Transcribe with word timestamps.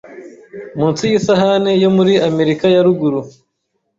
munsi 0.77 1.03
yisahani 1.11 1.71
yo 1.83 1.89
muri 1.97 2.13
Amerika 2.29 2.65
ya 2.75 2.81
ruguru 2.85 3.19